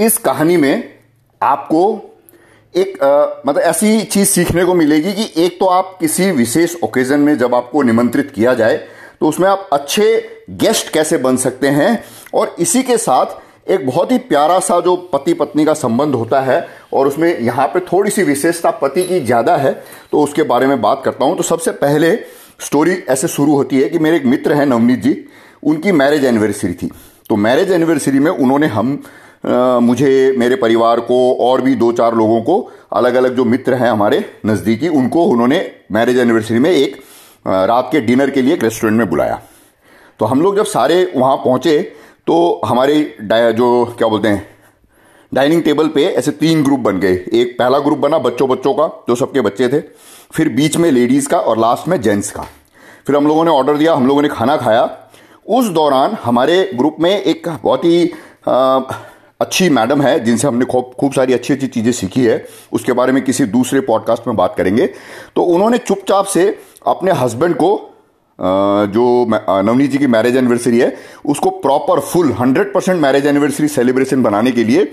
इस 0.00 0.16
कहानी 0.18 0.56
में 0.56 0.98
आपको 1.40 1.82
एक 2.74 3.02
आ, 3.02 3.26
मतलब 3.46 3.62
ऐसी 3.62 4.02
चीज़ 4.02 4.28
सीखने 4.28 4.64
को 4.64 4.74
मिलेगी 4.74 5.12
कि 5.12 5.42
एक 5.44 5.58
तो 5.60 5.66
आप 5.66 5.96
किसी 6.00 6.30
विशेष 6.30 6.74
ओकेजन 6.84 7.20
में 7.20 7.36
जब 7.38 7.54
आपको 7.54 7.82
निमंत्रित 7.82 8.30
किया 8.30 8.54
जाए 8.54 8.76
तो 9.20 9.28
उसमें 9.28 9.48
आप 9.48 9.68
अच्छे 9.72 10.06
गेस्ट 10.50 10.92
कैसे 10.92 11.18
बन 11.18 11.36
सकते 11.36 11.68
हैं? 11.68 12.04
और 12.34 12.54
इसी 12.58 12.82
के 12.82 12.96
साथ 12.98 13.70
एक 13.70 13.86
बहुत 13.86 14.12
ही 14.12 14.18
प्यारा 14.18 14.58
सा 14.60 14.80
जो 14.80 14.96
पति 15.12 15.34
पत्नी 15.34 15.64
का 15.64 15.74
संबंध 15.74 16.14
होता 16.14 16.40
है 16.40 16.66
और 16.92 17.08
उसमें 17.08 17.38
यहाँ 17.38 17.66
पे 17.66 17.80
थोड़ी 17.82 18.10
सी 18.10 18.22
विशेषता 18.22 18.70
पति 18.70 19.02
की 19.02 19.20
ज़्यादा 19.20 19.56
है 19.56 19.72
तो 20.12 20.22
उसके 20.22 20.42
बारे 20.42 20.66
में 20.66 20.80
बात 20.82 21.02
करता 21.04 21.24
हूँ। 21.24 21.36
तो 21.36 21.42
सबसे 21.42 21.70
पहले 21.72 22.14
स्टोरी 22.60 22.96
ऐसे 23.08 23.28
शुरू 23.28 23.54
होती 23.54 23.80
है 23.80 23.88
कि 23.88 23.98
मेरे 23.98 24.16
एक 24.16 24.24
मित्र 24.26 24.52
हैं 24.52 24.66
नवनीत 24.66 25.02
जी 25.02 25.16
उनकी 25.62 25.92
मैरिज 25.92 26.24
एनिवर्सरी 26.24 26.72
थी। 26.72 26.90
तो 27.28 27.36
मैरिज 27.36 27.70
एनिवर्सरी 27.72 28.18
में 28.18 28.30
उन्होंने 28.30 28.66
हम 28.66 29.02
मुझे, 29.44 30.34
मेरे 30.38 30.56
परिवार 30.56 31.00
को 31.00 31.18
और 31.40 31.60
भी 31.60 31.74
दो 31.74 31.90
चार 31.92 32.14
लोगों 32.14 32.40
को 32.42 32.58
अलग 32.92 33.14
अलग 33.14 33.36
जो 33.36 33.44
मित्र 33.44 33.74
हैं 33.74 33.90
हमारे 33.90 34.24
नज़दीकी, 34.46 34.88
उनको 34.90 35.24
उन्होंने 35.24 35.70
मैरिज 35.92 36.18
एनिवर्सरी 36.18 36.58
में 36.58 36.70
एक 36.70 36.96
रात 37.46 37.88
के 37.92 38.00
डिनर 38.00 38.30
के 38.30 38.42
लिए 38.42 38.54
एक 38.54 38.64
रेस्टोरेंट 38.64 38.98
में 38.98 39.08
बुलाया। 39.10 39.40
तो 40.20 40.26
हम 40.26 40.42
लोग 40.42 40.56
जब 40.56 40.64
सारे 40.66 41.12
वहाँ 41.16 41.36
पहुँचे 41.36 41.80
तो 42.26 42.60
हमारे 42.64 42.94
जो, 43.22 43.84
क्या 43.98 44.08
बोलते 44.08 44.28
हैं, 44.28 44.46
डाइनिंग 45.32 45.62
टेबल 45.62 45.88
पे 45.88 46.04
ऐसे 46.06 46.30
तीन 46.32 46.62
ग्रुप 46.64 46.80
बन 46.80 46.98
गए। 47.00 47.14
एक 47.34 47.54
पहला 47.58 47.78
ग्रुप 47.78 47.98
बना 47.98 48.18
बच्चों 48.18 48.48
बच्चों 48.48 48.74
का, 48.74 48.86
जो 49.08 49.14
सबके 49.16 49.40
बच्चे 49.40 49.68
थे, 49.68 49.80
फिर 50.32 50.48
बीच 50.50 50.76
में 50.76 50.90
लेडीज़ 50.90 51.28
का 51.28 51.38
और 51.38 51.58
लास्ट 51.58 51.88
में 51.88 52.00
जेंट्स 52.00 52.30
का। 52.30 52.42
फिर 53.06 53.16
हम 53.16 53.26
लोगों 53.26 53.44
ने 53.44 53.50
ऑर्डर 53.50 53.76
दिया, 53.76 53.94
हम 53.94 54.06
लोगों 54.06 54.22
ने 54.22 54.28
खाना 54.28 54.56
खाया। 54.56 54.88
उस 55.48 55.68
दौरान 55.70 56.16
हमारे 56.22 56.70
ग्रुप 56.74 56.96
में 57.00 57.10
एक 57.12 57.48
बहुत 57.48 57.84
ही 57.84 58.04
अच्छी 59.40 59.68
मैडम 59.70 60.02
है, 60.02 60.18
जिनसे 60.24 60.46
हमने 60.48 60.64
खूब 60.64 60.90
खूब 61.00 61.12
सारी 61.12 61.32
अच्छी 61.32 61.54
अच्छी 61.54 61.66
चीज़ें 61.68 61.92
सीखी 61.92 62.24
है। 62.24 62.44
उसके 62.72 62.92
बारे 62.92 63.12
में 63.12 63.22
किसी 63.24 63.44
दूसरे 63.48 63.80
पॉडकास्ट 63.82 64.26
में 64.26 64.36
बात 64.36 64.54
करेंगे। 64.56 64.86
तो 65.36 65.42
उन्होंने 65.44 65.78
चुपचाप 65.78 66.26
से 66.26 66.48
अपने 66.86 67.12
हस्बैंड 67.12 67.54
को 67.54 67.70
जो 68.38 69.26
नवनीत 69.28 69.90
जी 69.90 69.98
की 69.98 70.06
मैरिज 70.06 70.36
एनिवर्सरी 70.36 70.78
है, 70.78 70.96
उसको 71.26 71.50
proper, 71.50 72.00
full, 72.00 72.32
hundred 72.32 72.72
percent 72.74 73.00
marriage 73.02 73.26
anniversary 73.26 73.68
celebration 73.68 74.22
बनाने 74.22 74.52
के 74.52 74.64
लिए 74.64 74.90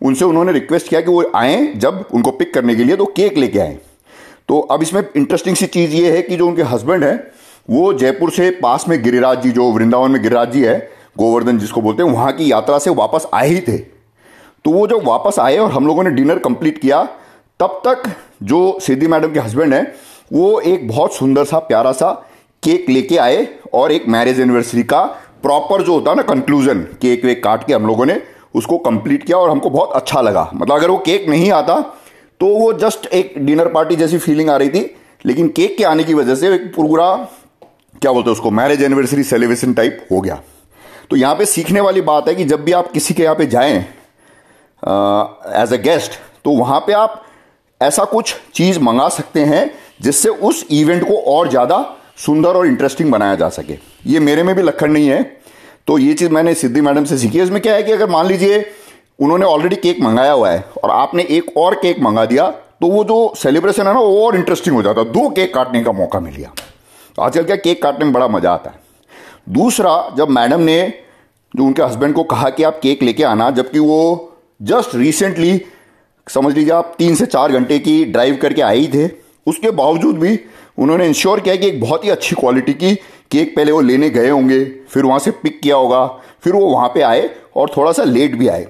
उनसे 0.00 0.24
उन्होंने 0.24 0.52
रिक्वेस्ट 0.52 0.88
किया 0.88 1.00
कि 1.00 1.10
वो 1.10 1.30
आए 1.36 1.66
जब 1.76 2.04
उनको 2.14 2.30
पिक 2.32 2.52
करने 2.54 2.74
के 2.74 2.84
लिए 2.84 2.96
तो 2.96 3.04
केक 3.06 3.38
लेके 3.38 3.58
आए। 3.58 3.78
तो 4.48 4.58
अब 4.60 4.82
इसमें 4.82 5.02
इंटरेस्टिंग 5.16 5.56
सी 5.56 5.66
चीज़ 5.68 5.94
ये 5.94 6.10
है 6.12 6.22
कि 6.22 6.36
जो 6.36 6.46
उनके 6.46 6.62
हस्बैंड 6.64 7.04
है, 7.04 7.16
वो 7.68 7.92
जयपुर 7.94 8.30
से 8.30 8.50
पास 8.62 8.84
में 8.88 9.02
गिरिराज 9.02 9.42
जी, 9.42 9.50
जो 9.50 9.70
वृंदावन 9.72 10.10
में 10.10 10.22
गिरिराज 10.22 10.52
जी 10.52 10.62
है 10.64 10.78
गोवर्धन 11.18 11.58
जिसको 11.58 11.80
बोलते 11.80 12.02
हैं, 12.02 12.10
वहाँ 12.10 12.32
की 12.32 12.50
यात्रा 12.52 12.78
से 12.78 12.90
वापस 12.92 13.26
आए 13.34 13.48
ही 13.48 13.60
थे। 13.60 13.78
तो 14.64 14.70
वो 14.70 14.86
जब 14.86 15.04
वापस 15.04 15.38
आए 15.38 15.56
और 15.58 15.70
हम 15.72 15.86
लोगों 15.86 16.02
ने 16.04 16.10
डिनर 16.10 16.38
कंप्लीट 16.38 16.78
किया, 16.78 17.02
तब 17.60 17.80
तक 17.86 18.10
जो 18.42 18.78
सिद्धि 18.82 19.06
मैडम 19.06 19.32
के 19.32 19.40
हस्बैंड 19.40 19.74
है, 19.74 19.82
वो 20.32 20.58
एक 20.62 20.88
बहुत 20.88 21.14
सुंदर 21.14 21.44
सा, 21.44 21.58
प्यारा 21.58 21.92
सा 21.92 22.10
केक 22.62 22.88
लेके 22.90 23.16
आए 23.18 23.46
और 23.74 23.92
एक 23.92 24.08
मैरिज 24.08 24.40
एनिवर्सरी 24.40 24.82
का 24.84 25.04
प्रॉपर 25.42 25.82
जो 25.82 25.92
होता 25.92 26.10
है 26.10 26.16
ना 26.16 26.22
कंक्लूजन 26.24 26.80
केक 27.02 27.24
वेक 27.24 27.42
काट 27.44 27.66
के 27.66 27.72
हम 27.74 27.86
लोगों 27.86 28.06
ने 28.06 28.20
उसको 28.54 28.78
कंप्लीट 28.80 29.24
किया 29.24 29.36
और 29.38 29.50
हमको 29.50 29.70
बहुत 29.70 29.92
अच्छा 29.92 30.20
लगा। 30.20 30.50
मतलब 30.54 30.76
अगर 30.76 30.90
वो 30.90 30.98
केक 30.98 31.28
नहीं 31.28 31.50
आता 31.52 31.80
तो 32.40 32.46
वो 32.48 32.72
जस्ट 32.74 33.06
एक 33.14 33.32
डिनर 33.38 33.68
पार्टी 33.68 33.96
जैसी 33.96 34.18
फीलिंग 34.18 34.50
आ 34.50 34.56
रही 34.56 34.68
थी, 34.68 34.80
लेकिन 35.24 35.48
केक 35.48 35.76
के 35.78 35.84
आने 35.84 36.04
की 36.04 36.14
वजह 36.14 36.34
से 36.34 36.54
एक 36.54 36.66
पूरा, 36.76 37.14
क्या 38.02 38.12
बोलते 38.12 38.30
हैं 38.30 38.32
उसको 38.32 38.50
मैरिज 38.50 38.82
एनिवर्सरी 38.82 39.22
सेलिब्रेशन 39.24 39.72
टाइप 39.74 40.06
हो 40.12 40.20
गया। 40.20 40.40
तो 41.10 41.16
यहाँ 41.16 41.34
पे 41.34 41.44
सीखने 41.46 41.80
वाली 41.80 42.00
बात 42.02 42.28
है 42.28 42.34
कि 42.34 42.44
जब 42.44 42.64
भी 42.64 42.72
आप 42.72 42.90
किसी 42.92 43.14
के 43.14 43.22
यहाँ 43.22 43.34
पे 43.36 43.46
जाएँ 43.46 43.76
एज 45.56 45.72
अ 45.72 45.76
गेस्ट 45.82 46.18
तो 46.44 46.50
वहाँ 46.52 46.80
पे 46.80 46.92
आप 46.94 47.22
ऐसा 47.80 48.04
कुछ 48.06 48.34
चीज़ 48.54 48.78
मंगा 48.80 49.08
सकते 49.10 49.40
हैं 49.44 49.70
जिससे 50.02 50.28
उस 50.28 50.64
इवेंट 50.70 51.02
को 51.08 51.16
और 51.32 51.48
ज़्यादा 51.50 51.84
सुंदर 52.18 52.56
और 52.56 52.66
इंटरेस्टिंग 52.66 53.10
बनाया 53.12 53.34
जा 53.34 53.48
सके। 53.48 53.78
ये 54.06 54.20
मेरे 54.20 54.42
में 54.42 54.54
भी 54.56 54.62
लखन 54.62 54.90
नहीं 54.90 55.08
है। 55.08 55.22
तो 55.86 55.98
ये 55.98 56.14
चीज़ 56.14 56.30
मैंने 56.30 56.54
सिद्धि 56.54 56.80
मैडम 56.80 57.04
से 57.04 57.18
सीखी 57.18 57.38
है। 57.38 57.44
इसमें 57.44 57.60
क्या 57.62 57.74
है 57.74 57.82
कि 57.82 57.92
अगर 57.92 58.10
मान 58.10 58.26
लीजिए 58.26 58.64
उन्होंने 59.18 59.46
ऑलरेडी 59.46 59.76
केक 59.76 60.00
मंगाया 60.00 60.32
हुआ 60.32 60.50
है 60.50 60.64
और 60.84 60.90
आपने 60.90 61.22
एक 61.30 61.56
और 61.56 61.74
केक 61.76 62.00
मंगा 62.00 62.24
दिया 62.24 62.48
तो 62.80 62.86
वो 62.88 63.04
जो 63.04 63.32
सेलिब्रेशन 63.36 63.86
है 63.86 63.94
ना, 63.94 64.00
वो 64.00 64.26
और 64.26 64.36
इंटरेस्टिंग 64.36 64.76
हो 64.76 64.82
जाता 64.82 65.00
है। 65.00 65.10
दो 65.12 65.28
केक 65.30 65.54
काटने 65.54 65.82
का 65.84 65.92
मौका 65.92 66.20
मिल 66.20 66.34
गया। 66.34 66.52
तो 67.16 67.22
आजकल 67.22 67.44
क्या 67.44 67.56
केक 67.58 67.82
काटने 67.82 68.04
में 68.04 68.12
बड़ा 68.14 68.28
मज़ा 68.28 68.52
आता 68.52 68.70
है। 68.70 68.86
दूसरा, 69.48 70.14
जब 70.16 70.28
मैडम 70.28 70.60
ने 70.60 70.80
जो 71.54 71.64
उनके 71.64 71.82
हस्बैंड 71.82 72.14
को 72.14 72.22
कहा 72.24 72.48
कि 72.50 72.62
आप 72.62 72.78
केक 72.82 73.02
लेके 73.02 73.24
आना, 73.24 73.50
जबकि 73.50 73.78
वो 73.78 74.38
जस्ट 74.62 74.94
रिसेंटली 74.94 75.60
समझ 76.26 76.54
लीजिए 76.54 76.72
आप 76.72 76.94
तीन 76.98 77.14
से 77.14 77.26
चार 77.26 77.52
घंटे 77.52 77.78
की 77.78 78.04
ड्राइव 78.04 78.36
करके 78.36 78.62
आए 78.62 78.78
ही 78.78 78.88
थे, 78.88 79.08
उसके 79.46 79.70
बावजूद 79.70 80.18
भी 80.18 80.38
उन्होंने 80.78 81.06
इंश्योर 81.06 81.40
किया 81.40 81.54
कि 81.56 81.66
एक 81.66 81.80
बहुत 81.80 82.04
ही 82.04 82.10
अच्छी 82.10 82.36
क्वालिटी 82.36 82.72
की 82.72 82.94
केक 83.30 83.54
पहले 83.56 83.72
वो 83.72 83.80
लेने 83.80 84.10
गए 84.10 84.28
होंगे, 84.28 84.64
फिर 84.64 85.04
वहाँ 85.04 85.18
से 85.18 85.30
पिक 85.32 85.60
किया 85.60 85.76
होगा, 85.76 86.06
फिर 86.42 86.52
वो 86.52 86.66
वहाँ 86.66 86.88
पे 86.88 87.02
आए 87.02 87.28
और 87.56 87.72
थोड़ा 87.76 87.92
सा 87.92 88.04
लेट 88.04 88.34
भी 88.34 88.48
आए। 88.48 88.66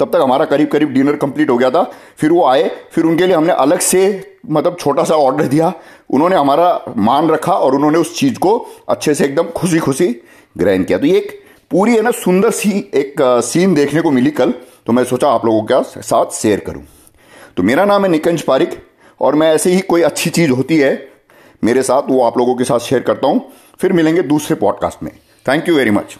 तब 0.00 0.10
तक 0.12 0.20
हमारा 0.20 0.44
करीब 0.44 0.68
करीब 0.68 0.92
डिनर 0.92 1.16
कंप्लीट 1.16 1.50
हो 1.50 1.56
गया 1.58 1.70
था, 1.70 1.82
फिर 2.16 2.30
वो 2.30 2.44
आए, 2.46 2.70
फिर 2.92 3.04
उनके 3.04 3.26
लिए 3.26 3.36
हमने 3.36 3.52
अलग 3.54 3.78
से 3.80 4.35
मतलब 4.46 4.76
छोटा 4.80 5.04
सा 5.04 5.14
ऑर्डर 5.14 5.46
दिया। 5.46 5.72
उन्होंने 6.10 6.36
हमारा 6.36 6.94
मान 6.96 7.28
रखा 7.30 7.52
और 7.52 7.74
उन्होंने 7.74 7.98
उस 7.98 8.18
चीज़ 8.18 8.38
को 8.38 8.56
अच्छे 8.88 9.14
से 9.14 9.24
एकदम 9.24 9.48
खुशी 9.50 9.78
खुशी 9.78 10.08
ग्रहण 10.58 10.84
किया। 10.84 10.98
तो 10.98 11.06
ये 11.06 11.16
एक 11.16 11.38
पूरी 11.70 11.94
है 11.96 12.02
ना 12.02 12.10
सुंदर 12.10 12.50
सी 12.50 12.70
एक 12.94 13.14
सीन 13.44 13.74
देखने 13.74 14.00
को 14.00 14.10
मिली 14.10 14.30
कल। 14.30 14.54
तो 14.86 14.92
मैं 14.92 15.04
सोचा 15.04 15.28
आप 15.28 15.46
लोगों 15.46 15.62
के 15.62 16.02
साथ 16.02 16.32
शेयर 16.32 16.60
करूँ। 16.60 16.82
तो 17.56 17.62
मेरा 17.62 17.84
नाम 17.84 18.04
है 18.04 18.10
निकंज 18.10 18.42
पारिक 18.42 18.78
और 19.20 19.34
मैं 19.34 19.52
ऐसे 19.54 19.72
ही 19.72 19.80
कोई 19.80 20.02
अच्छी 20.02 20.30
चीज़ 20.30 20.50
होती 20.50 20.78
है, 20.78 21.08
मेरे 21.64 21.82
साथ 21.82 22.10
वो 22.10 22.22
आप 22.22 22.38
लोगों 22.38 22.54
के 22.54 22.64
साथ 22.64 22.78
शेयर 22.80 23.02
करता 23.02 23.26
हूँ। 23.26 23.40
फिर 23.80 23.92
मिलेंगे 23.92 24.22
दूसरे 24.22 24.56
पॉडकास्ट 24.56 25.02
में। 25.02 25.12
Thank 25.46 25.68
you 25.68 25.76
very 25.76 25.90
much 25.90 26.16